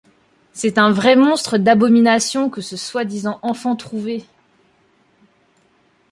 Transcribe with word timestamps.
C’est 0.51 0.79
un 0.79 0.89
vrai 0.89 1.15
monstre 1.15 1.59
d’abomination 1.59 2.49
que 2.49 2.59
ce 2.61 2.75
soi-disant 2.75 3.37
enfant 3.43 3.75
trouvé. 3.75 4.25